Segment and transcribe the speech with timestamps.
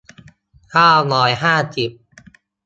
[0.71, 1.91] เก้าร้อยห้าสิบ